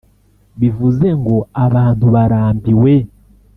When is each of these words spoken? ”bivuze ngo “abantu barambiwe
”bivuze 0.59 1.07
ngo 1.19 1.37
“abantu 1.65 2.05
barambiwe 2.15 2.93